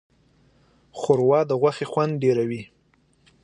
ښوروا 0.99 1.39
د 1.49 1.51
غوښې 1.61 1.85
خوند 1.91 2.13
ډېروي. 2.23 2.61